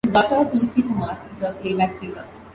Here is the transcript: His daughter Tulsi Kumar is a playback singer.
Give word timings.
His 0.03 0.13
daughter 0.15 0.49
Tulsi 0.49 0.81
Kumar 0.81 1.15
is 1.31 1.43
a 1.43 1.51
playback 1.61 1.93
singer. 1.99 2.25